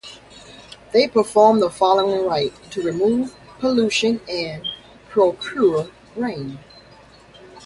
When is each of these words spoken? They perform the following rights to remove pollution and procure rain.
They 0.93 1.07
perform 1.07 1.59
the 1.59 1.69
following 1.69 2.25
rights 2.25 2.59
to 2.71 2.81
remove 2.81 3.35
pollution 3.59 4.19
and 4.27 4.65
procure 5.11 5.89
rain. 6.15 6.57